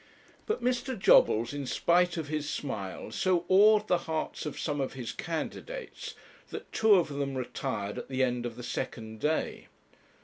But 0.47 0.63
Mr. 0.63 0.97
Jobbles, 0.97 1.53
in 1.53 1.67
spite 1.67 2.17
of 2.17 2.27
his 2.27 2.49
smiles, 2.49 3.13
so 3.15 3.45
awed 3.47 3.87
the 3.87 3.99
hearts 4.09 4.47
of 4.47 4.59
some 4.59 4.81
of 4.81 4.93
his 4.93 5.11
candidates, 5.11 6.15
that 6.49 6.71
two 6.73 6.95
of 6.95 7.09
them 7.09 7.35
retired 7.35 7.99
at 7.99 8.09
the 8.09 8.23
end 8.23 8.47
of 8.47 8.55
the 8.55 8.63
second 8.63 9.19
day. 9.19 9.67